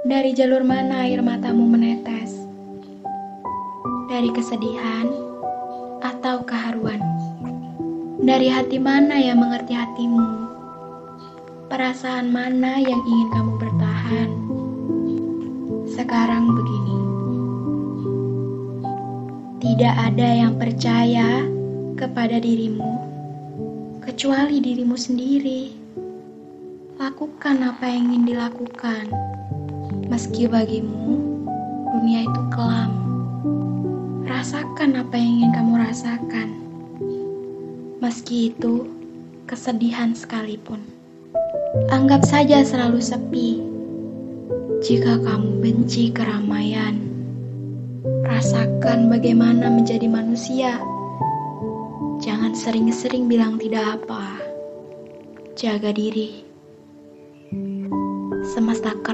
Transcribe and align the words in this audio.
Dari 0.00 0.32
jalur 0.32 0.64
mana 0.64 1.04
air 1.04 1.20
matamu 1.20 1.68
menetes? 1.68 2.32
Dari 4.08 4.32
kesedihan 4.32 5.12
atau 6.00 6.40
keharuan? 6.40 7.04
Dari 8.24 8.48
hati 8.48 8.80
mana 8.80 9.20
yang 9.20 9.44
mengerti 9.44 9.76
hatimu? 9.76 10.24
Perasaan 11.68 12.32
mana 12.32 12.80
yang 12.80 12.96
ingin 13.04 13.28
kamu 13.28 13.52
bertahan? 13.60 14.30
Sekarang 15.84 16.48
begini. 16.48 16.98
Tidak 19.60 19.94
ada 20.00 20.28
yang 20.32 20.56
percaya 20.56 21.44
kepada 22.00 22.40
dirimu 22.40 23.04
kecuali 24.00 24.64
dirimu 24.64 24.96
sendiri. 24.96 25.76
Lakukan 26.96 27.68
apa 27.68 27.84
yang 27.84 28.08
ingin 28.08 28.32
dilakukan, 28.32 29.12
meski 30.20 30.44
bagimu 30.44 31.16
dunia 31.96 32.28
itu 32.28 32.42
kelam. 32.52 32.92
Rasakan 34.28 35.00
apa 35.00 35.16
yang 35.16 35.40
ingin 35.40 35.52
kamu 35.56 35.80
rasakan, 35.80 36.48
meski 38.04 38.52
itu 38.52 38.84
kesedihan 39.48 40.12
sekalipun. 40.12 40.84
Anggap 41.88 42.20
saja 42.28 42.60
selalu 42.60 43.00
sepi. 43.00 43.64
Jika 44.84 45.24
kamu 45.24 45.56
benci 45.64 46.12
keramaian, 46.12 47.00
rasakan 48.28 49.08
bagaimana 49.08 49.72
menjadi 49.72 50.04
manusia. 50.04 50.84
Jangan 52.20 52.52
sering-sering 52.52 53.24
bilang 53.24 53.56
tidak 53.56 53.96
apa. 53.96 54.36
Jaga 55.56 55.96
diri. 55.96 56.44
Semesta 58.52 58.92
keras. 59.00 59.10